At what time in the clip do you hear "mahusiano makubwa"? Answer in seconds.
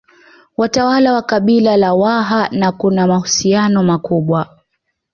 3.07-4.57